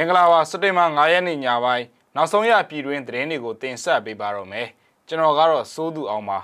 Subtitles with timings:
[0.00, 4.66] မင်္ဂလာပါစက်တင်ဘာ9ရက်နေ့ညပိုင်းနောက်ဆုံးရပြည်တွင်းသတင်းတွေကိုတင်ဆက်ပေးပါတော့မယ်
[5.06, 6.38] ကျွန်တော်ကတော့စိုးသူအောင်ပါ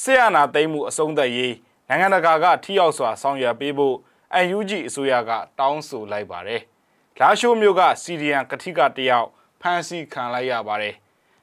[0.00, 1.54] ဆေးရနာသိမ်းမှုအဆုံးသတ်ရေး
[1.88, 3.96] နိုင်ငံတကာကထိရောက်စွာဆောင်ရွက်ပေးဖို့
[4.56, 6.62] UNG အစိုးရကတောင်းဆိုလိုက်ပါတယ်
[7.20, 9.28] လာရှိုးမြို့ကစီဒီယန်ကတိကတယောက်
[9.60, 10.94] ဖမ်းဆီးခံလိုက်ရပါတယ်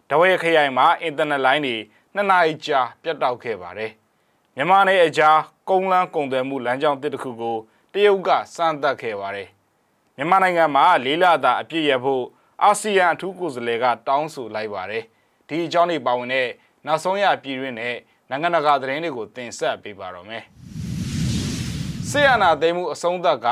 [0.09, 1.75] တဝဲခရိုင်မှာအင်တာနက်လိုင်းတွေ
[2.15, 3.91] နှစ်နာရီကြာပြတ်တောက်ခဲ့ပါတယ်
[4.55, 7.57] မြန်မာနယ်အကြားကုန်းလန်းကုန်သွယ်မှုလမ်းကြောင်းတစ်ခုကို
[7.93, 9.49] တရုတ်ကစမ်းသပ်ခဲ့ပါတယ်
[10.17, 12.25] မြန်မာနိုင်ငံမှာလေးလတာအပြည့်ရဖို့
[12.63, 15.03] အာဆီယံအထူးကိုယ်စားလှယ်ကတောင်းဆိုလိုက်ပါတယ်
[15.47, 16.47] ဒီအကြောင်းတွေပါဝင်တဲ့
[16.85, 17.95] နောက်ဆုံးရပြည်တွင်းနဲ့
[18.29, 20.43] နိုင်ငံတကာသတင်းတွေကိုတင်ဆက်ပေးပါတော့မယ်
[22.09, 23.47] ဆေးရနာသိမ်းမှုအဆုံးသတ်က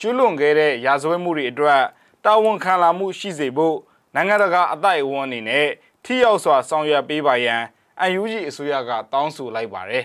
[0.00, 1.82] ကျွလွန်ခဲ့တဲ့ရာဇဝတ်မှုတွေအတွက်
[2.24, 3.76] တာဝန်ခံလာမှုရှိစေဖို့
[4.14, 5.68] နိုင်ငံတကာအတိုက်အဝန်းအနေနဲ့
[6.04, 7.62] ထိရောက်စွာဆောင်ရွက်ပေးပါရန်
[8.00, 10.04] အန်ယူဂျီအစိုးရကတောင်းဆိုလိုက်ပါတယ်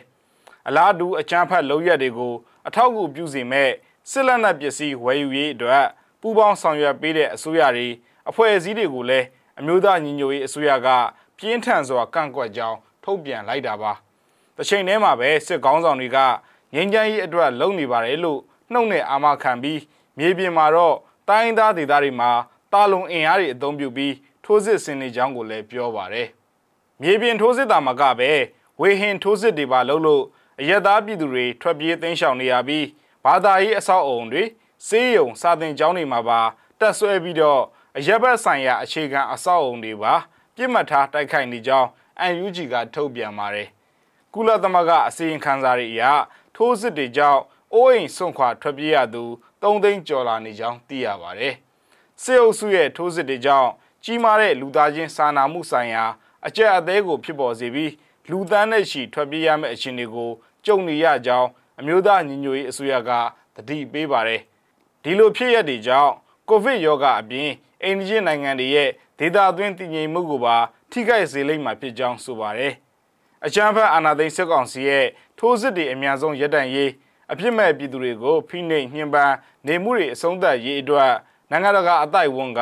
[0.67, 2.33] အလားတူအကြမ်းဖက်လုပ်ရက်တွေကို
[2.67, 3.69] အထောက်အကူပြုစေမဲ့
[4.11, 5.85] စစ်လက်နက်ပစ္စည်းဝယ်ယူရေးအတွက်
[6.21, 7.88] ပူးပေါင်းဆောင်ရွက်ပေးတဲ့အစိုးရတွေ
[8.29, 9.25] အဖွဲ့အစည်းတွေကိုလည်း
[9.59, 10.88] အမျိုးသားညီညွတ်ရေးအစိုးရက
[11.38, 13.91] ပြင်းထန်စွာကန့်ကွက်ကြောင်းထုတ်ပြန်လိုက်တာပါ။
[14.57, 16.17] တစ်ချိန်တည်းမှာပဲစစ်ကောင်းဆောင်တွေက
[16.73, 18.39] ငြိမ်းချမ်းရေးအတွက်လုပ်နေပါတယ်လို့
[18.71, 19.79] နှုတ်နဲ့အာမခံပြီး
[20.17, 20.95] မြေပြင်မှာတော့
[21.29, 22.31] တိုင်းသားဒေသတွေမှာ
[22.73, 24.13] တာလုံအင်အားတွေအသုံးပြုပြီး
[24.44, 26.27] ထိုးစစ်ဆင်နေကြောင်းကိုလည်းပြောပါတယ်။
[27.01, 28.31] မြေပြင်ထိုးစစ်တာမကပဲ
[28.81, 30.23] ဝေဟင်ထိုးစစ်တွေပါလုပ်လို့
[30.59, 32.85] အရက်သားပြည်သူတွေထွက်ပြေးသိမ်းရှောင်နေရပြီး
[33.25, 34.44] ဘာသာရေးအဆောက်အုံတွေ
[34.88, 36.42] စေးရုံစာသင်ကျောင်းတွေမှာပါ
[36.80, 37.62] တက်ဆွဲပြီးတော့
[37.98, 40.14] အရက်ဘက်ဆိုင်ရာအခြေခံအဆောက်အုံတွေပါ
[40.56, 41.88] ပြစ်မှတ်ထားတိုက်ခိုက်နေကြောင်း
[42.44, 43.67] UNG ကထုတ်ပြန်ပါတယ်။
[44.34, 46.03] ကုလသမဂ္ဂအစည်းအဝေးခန်းစာတွေအရ
[46.56, 47.42] ထိုးစစ်တွေကြောင့်
[47.73, 49.23] အိုးအိမ်ဆွန့်ခွာထွက်ပြေးရသူ
[49.62, 51.53] 3သိန်းကျော်လာနေကြောင်းသိရပါတယ်။
[52.22, 53.70] စစ်အုပ်စုရဲ့ထိုးစစ်တွေကြောင့်
[54.03, 56.06] ကြီးမားတဲ့လူသားချင်းစာနာမှုဆိုင်ရာ
[56.47, 57.92] အကြက်အသေးကိုဖြစ်ပေါ်စေပြီး
[58.30, 60.31] လူသန်းနဲ့ချီထွက်ပြေးရမယ့်အခြေအနေကို
[60.66, 63.12] ကြုံနေရကြောင်း အမျိုးသားညီညွတ်ရေးအစိုးရက
[63.56, 64.41] တတိပေးပါတယ်
[65.03, 66.13] ဒီလိုဖြစ်ရတဲ့ကြောင့်
[66.50, 67.50] ကိုဗစ်ရောဂါအပြင်
[67.84, 70.56] အိန္ဒိယနိုင်ငံတွေရဲ့ဒေသအတွင်းတည်ငြိမ်မှုကိုပါ
[70.91, 72.73] ထိခိုက်စေလိမ့်မှာဖြစ်ကြောင်းဆိုပါတယ်
[73.45, 75.06] အကြမ်းဖက်အာဏာသိမ်းစစ်ကောင်စီရဲ့
[75.40, 76.91] ထိုးစစ်တွေအများဆုံးရပ်တန့်ရေး
[77.31, 79.35] အပြစ်မဲ့ပြည်သူတွေကိုဖိနှိပ်ညှဉ်းပန်း
[79.67, 81.11] နေမှုတွေအဆုံးသတ်ရေးအတွက်
[81.51, 82.61] နိုင်ငံတကာအတိုက်ဝန်က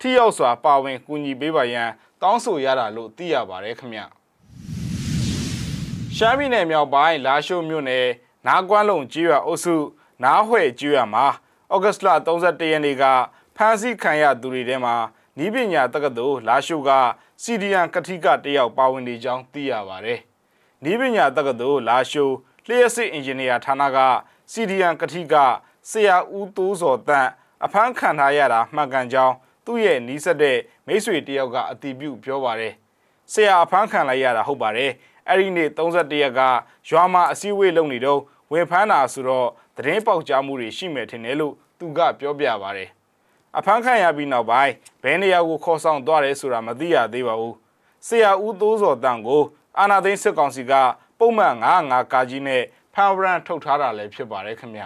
[0.00, 1.88] ထိရောက်စွာပါဝင်ကူညီပေးပါရန်
[2.22, 4.00] တောင်းဆိုရတာလို့သိရပါတယ်ခင်ဗျ
[6.16, 8.06] ရှမ်းပြည်နယ်မြောက်ပိုင်းလာရှိုးမြို့နယ်
[8.46, 9.76] နားကွမ်းလုံကြီးရွာအုပ်စု
[10.24, 11.26] နားဟွဲကြီးရွာမှာ
[11.72, 13.04] ဩဂတ်စ်လ31ရက်နေ့က
[13.56, 14.94] ဖမ်းဆီးခံရသူတွေထဲမှာ
[15.38, 16.90] နီးပညာတက္ကသိုလ်လာရှိုးက
[17.42, 20.20] စီဒီယန်ကတိကတယောက်ပါဝင်နေကြောင်းသိရပါတယ်။
[20.84, 22.34] နီးပညာတက္ကသိုလ်လာရှိုး
[22.66, 23.98] လျှက်စစ်အင်ဂျင်နီယာဌာနက
[24.52, 25.34] စီဒီယန်ကတိက
[25.90, 27.28] ဆရာဦးတိုးစော်တန့်
[27.64, 29.34] အဖမ်းခံထားရတာမှန်ကန်ကြောင်း
[29.64, 32.72] သူ့ရဲ့နီးစပ်တဲ့မိတ်ဆွေတယောက်ကအတည်ပြုပြောပါတယ်။
[33.32, 34.90] ဆရာအဖမ်းခံလိုက်ရတာဟုတ်ပါတယ်။
[35.28, 36.40] အဲ့ဒီနေ့31ရက်က
[36.88, 38.20] ရွာမှာအစည်းအဝေးလုပ်နေတော့
[38.52, 42.88] ဝင်ဖမ်းတာဆိုတော့သတင်းပေါက်ကြားမှုတွေရှိမယ်ထင်တယ်လို့သူကပြောပြပါတယ်
[43.58, 44.72] အဖမ်းခံရပြီးနောက်ပိုင်း
[45.02, 47.56] ဘယ်နေရာကိုခေါ်ဆောင်သွားတယ်ဆိုတာမသိရသေးပါဘူး
[48.06, 49.42] ဆရာဦးသိုးစော်တန်ကို
[49.78, 50.72] အာနာသိန်းစစ်ကောင်စီက
[51.18, 52.62] ပုံမှန်95ကာကြီးနဲ့
[52.94, 54.82] ဖန်ဝရန်ထုတ်ထားတာလည်းဖြစ်ပါတယ်ခင်ဗျ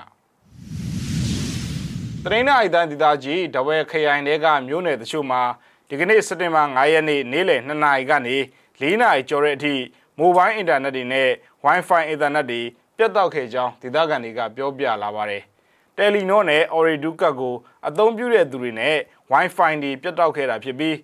[2.25, 5.43] တရင်းနိုင်တန်ဒေသကြီးတဝဲခရိုင်တွေကမြို့နယ်တချို့မှာ
[5.89, 8.37] ဒီကနေ့စက်တင်ဘာ9ရက်နေ့နေ့လယ်2နာရီကနေ
[8.81, 9.75] 4နာရီကျော်တဲ့အထိ
[10.23, 11.29] မိုဘိုင်းအင်တာနက်တွေနဲ့
[11.65, 12.61] Wi-Fi အင်တာနက်တွေ
[12.97, 15.43] ပြတ်တောက်ခဲ့ကြောင်းဒေသခံတွေကပြောပြလာပါတယ်။
[15.97, 17.55] တယ်လီနောနဲ့ Oriducat ကို
[17.89, 18.97] အသုံးပြုတဲ့သူတွေနဲ့
[19.33, 20.95] Wi-Fi တွေပြတ်တောက်ခဲ့တာဖြစ်ပြီး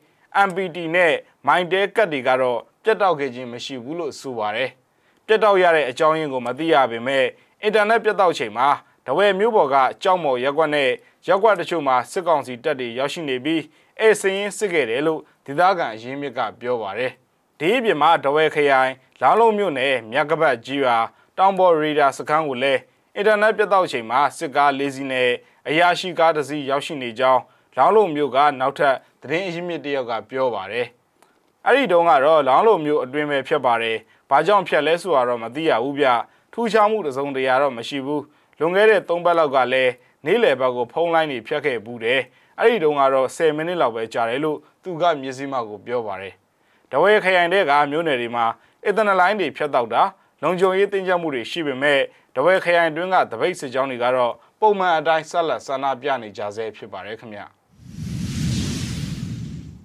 [0.49, 1.13] MPT နဲ့
[1.47, 4.71] Mindel ကတ်တွေကတော့ပြတ်တောက်ခဲ့ခြင်းမရှိဘူးလို့ဆိုပါတယ်။
[5.27, 7.25] ပြတ်တောက်ရတဲ့အကြောင်းရင်းကိုမသိရပေမဲ့
[7.63, 8.69] အင်တာနက်ပြတ်တောက်ချိန်မှာ
[9.07, 10.91] တဝဲမျိုးပေါ်ကကြောက်မော်ရက်ကွက်နဲ့
[11.29, 13.63] ရက်ကွက်တချို့မှာစစ်ကောင်စီတပ်တွေရောက်ရှိနေပြီး
[14.01, 17.15] အဲစင်းစစ်ခဲ့တယ်လို့ဒေသခံအရင်းမြစ်ကပြောပါတယ်။
[17.61, 20.97] ဒီအပြင်မှာတဝဲခရိုင်လောင်းလုံးမြို့နယ်မြက်ကပတ်ကြီးရွာ
[21.39, 22.81] တောင်ပေါ်ရေဒါစခန်းကိုလည်း
[23.17, 25.31] အင်တာနက်ပြတ်တောက်ချိန်မှာစစ်ကား၄စီးနဲ့
[25.69, 27.43] အရာရှိကားတစ်စီးရောက်ရှိနေကြောင်း
[27.77, 30.87] လောင်းလုံမျိုးကနောက်ထပ်သတင်းအရင်းမြစ်တယောက်ကပြောပါတယ်။
[31.67, 33.97] အဲ့ဒီတုန်းကတော့လောင်းလုံမျိုးအတွင်းပဲဖြစ်ပါတယ်။
[34.31, 36.09] ဘာကြောင့်ဖြတ်လဲဆိုတာတော့မသိရဘူးဗျ။
[36.53, 38.23] ထူးခြားမှုတစုံတရာတော့မရှိဘူး။
[38.59, 39.93] လွန်ခဲ့တဲ့၃ပတ်လောက်ကလည်း
[40.27, 42.21] နေ့လယ်ဘက်ကိုဖုန်းလိုင်းတွေဖြတ်ခဲ့ဘူးတယ်။
[42.59, 46.35] အဲ့ဒီတုန်းကတော့10မိနစ်လောက်ပဲကြာတယ်လို့သူကမျက်စိမှကိုပြောပါတယ်။
[46.93, 48.47] တဝဲခရိုင်တဲ့ကမျိုးနယ်တွေမှာ
[48.85, 50.03] အင်တာနက်လိုင်းတွေဖြတ်တောက်တာ
[50.43, 52.01] လုံခြုံရေးတင်ကြမှုတွေရှိပေမဲ့
[52.37, 57.41] တဝဲခရိုင်တွင်းကတပိတ်စစ်ကြောင်းတွေကတော့ပုံမှန်အတိုင်းဆက်လက်ဆန္ဒပြနေကြဆဲဖြစ်ပါတယ်ခင်ဗျ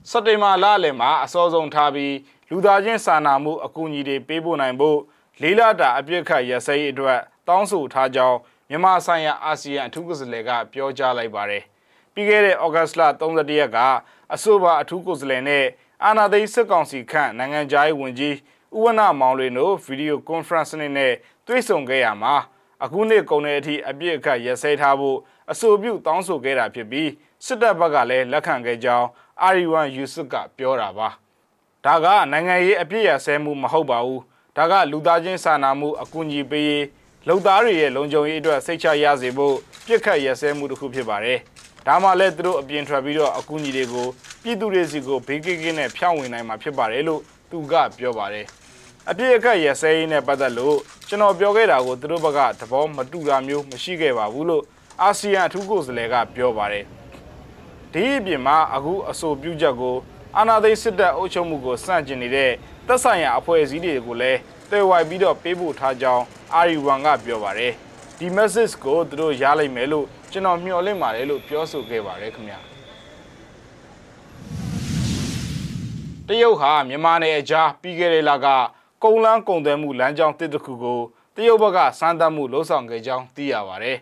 [0.10, 2.16] စက်တင်ဘာလလယ်မှာအစောဆုံးထားပြီး
[2.50, 5.00] လူသားချင်းစာနာမှုအကူအညီတွေပေးပို့နိုင်ဖို့
[5.42, 8.38] လေးလာတာအပြစ်ခတ်ရစဲရေးအတွက်တောင်းဆိုထားကြောင်း
[8.70, 11.64] မြန်မာဆိုင်ရာအာဆီယံအထူးကိုယ်စားလှယ်ကပြောကြားလိုက်ပါတယ်
[12.14, 13.78] ပြီးခဲ့တဲ့ဩဂတ်စ်လ31ရက်က
[14.34, 15.66] အဆိုပါအထူးကိုယ်စားလှယ်နဲ့
[16.06, 18.36] အာနာသိစစ်ကောင်စီခန့်နိုင်ငံခြားရေးဝန်ကြီး
[18.76, 21.14] ဥဝနမောင်လွင်တို့ဗီဒီယိုကွန်ဖရင့်နဲ့
[21.48, 22.36] တွေ့ဆုံခဲ့ရမှာ
[22.84, 25.18] အခုနှစ်ကုန်တဲ့အထိအပြည့်အခတ်ရစဲထားဖို့
[25.52, 27.10] အဆိုပြုတောင်းဆိုခဲ့တာဖြစ်ပြီး
[27.46, 29.08] စစ်တပ်ဘက်ကလည်းလက်ခံခဲ့ကြောင်း
[29.42, 31.10] အာရီဝမ်ယူဆွတ်ကပြောတာပါ
[31.86, 34.22] ဒါကနိုင်ငံရေးအပြည့်ရဆဲမှုမဟုတ်ပါဘူး
[34.58, 36.86] ဒါကလူသားချင်းစာနာမှုအကူအညီပေးရေး
[37.28, 39.56] လုံသားတွေရဲ့လုံခြုံရေးအတွက်စိတ်ချရစေဖို့
[39.86, 41.40] ပြစ်ခတ်ရဆဲမှုတစ်ခုဖြစ်ပါတယ်
[41.88, 44.08] ဒါမှလည်းသူတို့အပြင်ထွက်ပြီးတော့အကူအညီတွေကို
[44.44, 47.22] ပြည်သူတွေစီကိုဘေးကင်းကင်းနဲ့ဖြန့်ဝေနိုင်မှာဖြစ်ပါတယ်လို့
[47.52, 48.46] သူကပြောပါတယ်
[49.10, 50.78] အပြည့်အခက်ရစဲရေးနဲ့ပတ်သက်လို့
[51.08, 54.64] ကျွန်တော်ပြောခဲ့တာကိုသူတို့ဘက်ကသဘောမတူတာမျိုးမရှိခဲ့ပါဘူးလို့
[55.02, 56.86] အာဆီယံအထူးကိုယ်စားလှယ်ကပြောပါတယ်
[57.94, 59.96] ဒီအပြင်မှာအခုအဆိုပြုချက်ကို
[60.38, 62.52] အာဏာသိမ်းစစ်တပ်အုပ်ချုပ်မှုကိုစန့်ကျင်နေတဲ့
[62.88, 64.40] သက်ဆိုင်ရာအဖွဲ့အစည်းတွေကိုလည်း
[64.72, 67.74] တေဝိုင်ပြီးတော့ပေးပို့ထားကြောင်းအာရီဝမ်ကပြောပါတယ်
[68.18, 72.60] ဒီ message ကိုသူတို့ရလိုက်မယ်လို့ ကျွန်တော်မျှော်လင့်ပါတယ်လို့ပြောဆိုခဲ့ပါတယ်ခင်ဗျာ
[76.28, 78.48] တရုတ်ဟာမြန်မာနယ်အကြားပြီးခဲ့တဲ့လက
[79.04, 81.00] ကုန်းလန်းကုံသွဲမှုလမ်းကြောင်းတစ်တစ်ခုကို
[81.36, 83.98] တရုတ်ဘက်ကစမ်းသပ်မှုလှုံ့ဆော်ခဲ့ကြောင်းသိရပါတယ်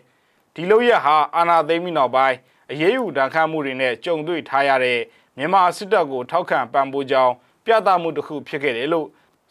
[0.54, 2.36] ဒီလိုရဟာအာဏာသိမ်းပြီးနောက်ပိုင်း
[2.70, 5.00] အရေးယူဒဏ်ခတ်မှုတွေနဲ့ကြုံတွေ့ထားရတဲ့
[5.38, 7.32] မြန်မာစစ်တပ်ကိုထောက်ခံပံ့ပိုးကြောင်း
[7.66, 9.08] ပြသမှုတစ်ခုဖြစ်ခဲ့တယ်လို့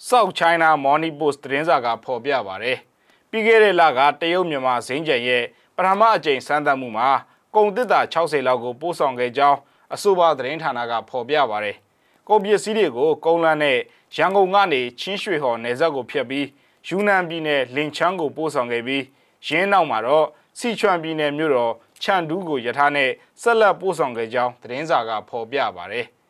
[0.10, 2.78] South China Morning Post သတင်းစာကဖော်ပြပါတယ်။
[3.30, 5.44] ပြီးခဲ့တဲ့လကတရုတ်မြန်မာဇင်းကြံရဲ့
[5.78, 7.10] ပထမအကြိမ်စမ်းသပ်မှုမှာ
[7.56, 9.58] ကုန်တစ်တာ60လောက်ကိုပို့ဆောင်ခဲ့ကြောင်း
[9.94, 11.76] အဆိုပါသတင်းဌာနကဖော်ပြပါတယ်။
[12.28, 13.78] ကုန်ပစ္စည်းတွေကိုကုန်းလန်းနဲ့
[14.16, 16.48] ရန်ကုန်ကနေချင်းရွှေဟော်နယ်စပ်ကိုဖျက်ပြီး
[16.88, 19.04] ယူနန်ပြည်နယ်လင်ချန်းကိုပို့ဆောင်ခဲ့ပြီး
[19.48, 20.28] ရင်းနောက်မှာတော့
[20.60, 23.10] စီချွမ်ပြည်နယ်မြို့တော်ချန်ဒူးကိုယထာနဲ့
[23.42, 26.06] ဆက်လက်ပို့ဆောင်ခဲ့ကြောင်းသတင်းစာကဖော်ပြပါတယ်။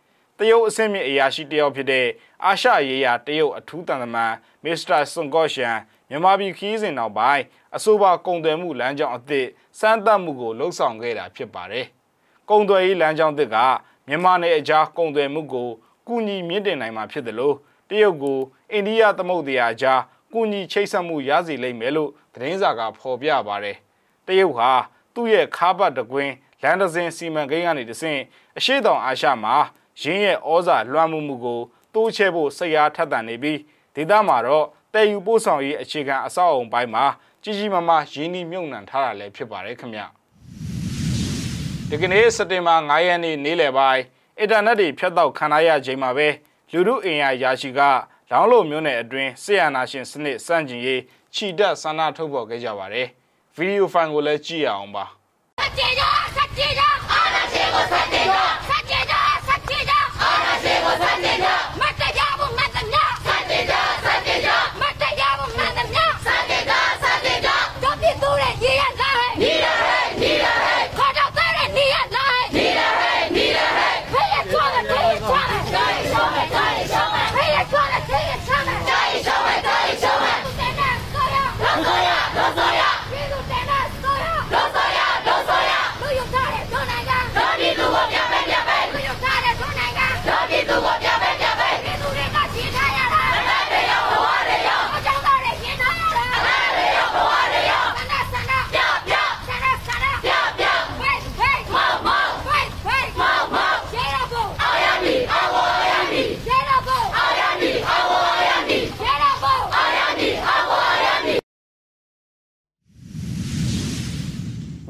[0.41, 2.07] တရုတ်အဆင့်မြင့်အရာရှိတယောက်ဖြစ်တဲ့
[2.45, 4.33] အာရှရေးရာတရုတ်အထူးတန်တမန်
[4.63, 5.77] မစ္စတာဆွန်ကော့ရှန်
[6.09, 7.43] မြန်မာပြည်ခီးစဉ်နောက်ပိုင်း
[7.75, 9.47] အဆိုပါကုန်သွယ်မှုလမ်းကြောင်းအသစ်
[9.79, 11.85] စမ်းသပ်မှုကိုလှုပ်ဆောင်ခဲ့တာဖြစ်ပါတယ်။
[12.49, 13.57] ကုန်သွယ်ရေးလမ်းကြောင်းသစ်က
[14.07, 15.69] မြန်မာနယ်အကြားကုန်သွယ်မှုကို
[16.07, 17.55] ကူညီမြင့်တင်နိုင်မှာဖြစ်တယ်လို့
[17.89, 18.39] တရုတ်ကို
[18.71, 20.01] အိန္ဒိယသမုဒ္ဒရာကြား
[20.33, 23.77] ကူညီချိတ်ဆက်မှုရစေလိမ့်မယ်လို့သတင်းစာကဖော်ပြပါတယ်။
[24.27, 24.71] တရုတ်ဟာ
[25.13, 26.33] သူ့ရဲ့ခါးပတ်တကွင်း
[26.63, 28.19] လန်ဒဇင်စီမံကိန်းကနေတဆင့်
[28.57, 29.55] အရှိတောင်အာရှမှာ
[30.01, 31.59] ရင်းရဲ့ဩဇာလွှမ်းမှုမှုကို
[31.93, 33.59] တိုးချဲ့ဖို့စိတ်အားထက်သန်နေပြီး
[33.95, 37.05] ဒေသမှာတော့တည်ယူပို့ဆောင်ရေးအခြေခံအဆောက်အုံပိုင်းမှာ
[37.43, 40.01] ကြီးကြီးမားမားရင်းနှီးမြှုပ်နှံထားတာလည်းဖြစ်ပါတယ်ခင်ဗျ
[41.89, 44.03] ဒီကနေ့စက်တင်ဘာ9ရက်နေ့နေ့လယ်ပိုင်း
[44.39, 46.27] အင်တာနက်တွေဖြတ်တောက်ခံရရချိန်မှာပဲ
[46.71, 47.79] လူမှုအင်အားရာရှိက
[48.31, 51.01] လောင်းလို့မျိုးနယ်အတွင်းဆီယနာရှင်စနစ်စန့်ကျင်ရေး
[51.35, 53.07] ခြိတက်ဆန္ဒထုတ်ဖော်ခဲ့ကြပါတယ်
[53.55, 55.05] ဗီဒီယိုဖိုင်ကိုလည်းကြည့်ရအောင်ပါ
[55.59, 58.70] စက်တင်ဘာစက်တင်ဘာအာနာရှင်ကိုစက်တင်ဘာ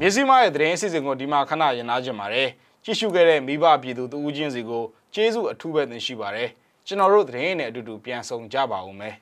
[0.04, 2.48] မြစည်းမရဲ့သတင်းအစီအစဉ်ကိုဒီမှာခဏရင်နာကြင်ပါတယ်
[2.84, 6.48] ကြည့်ရှုခဲ့တဲ့မိဘပြည်သူတဦးချင်းစီကိုကျေးဇူးအထူးပဲတင်ရှိပါတယ်
[6.86, 9.14] ကျွန်တော်တို့သတင်းနဲ့အတူတူပြန်ဆောင်ကြပါဦးမယ်